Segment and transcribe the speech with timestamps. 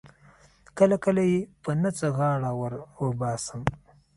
[0.77, 3.61] کله کله یې په نه څه غاړه ور وباسم.